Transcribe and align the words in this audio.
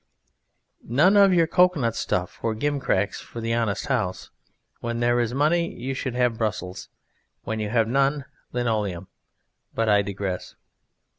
None 0.89 1.15
of 1.15 1.31
your 1.31 1.45
cocoanut 1.45 1.93
stuff 1.95 2.39
or 2.41 2.55
gimcracks 2.55 3.21
for 3.21 3.39
the 3.39 3.53
honest 3.53 3.85
house: 3.85 4.31
when 4.79 4.99
there 4.99 5.19
is 5.19 5.31
money 5.35 5.71
you 5.71 5.93
should 5.93 6.15
have 6.15 6.39
Brussels, 6.39 6.89
when 7.43 7.59
you 7.59 7.69
have 7.69 7.87
none 7.87 8.25
linoleum 8.51 9.09
but 9.75 9.87
I 9.87 10.01
digress). 10.01 10.55